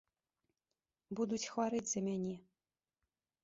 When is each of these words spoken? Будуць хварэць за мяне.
Будуць 1.21 1.41
хварэць 1.51 1.85
за 1.95 2.05
мяне. 2.09 2.35